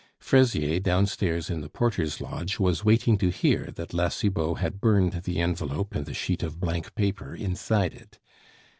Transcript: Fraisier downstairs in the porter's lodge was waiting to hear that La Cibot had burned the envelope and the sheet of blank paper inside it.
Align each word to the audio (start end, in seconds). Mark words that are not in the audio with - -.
Fraisier 0.17 0.79
downstairs 0.79 1.51
in 1.51 1.61
the 1.61 1.69
porter's 1.69 2.19
lodge 2.19 2.57
was 2.57 2.83
waiting 2.83 3.19
to 3.19 3.29
hear 3.29 3.69
that 3.75 3.93
La 3.93 4.09
Cibot 4.09 4.57
had 4.57 4.81
burned 4.81 5.13
the 5.25 5.39
envelope 5.39 5.93
and 5.93 6.07
the 6.07 6.13
sheet 6.15 6.41
of 6.41 6.59
blank 6.59 6.95
paper 6.95 7.35
inside 7.35 7.93
it. 7.93 8.17